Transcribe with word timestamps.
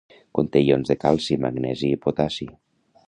Conté 0.37 0.61
ions 0.67 0.89
de 0.91 0.95
calci, 1.03 1.37
magnesi 1.45 1.93
i 1.97 2.01
potassi. 2.07 2.49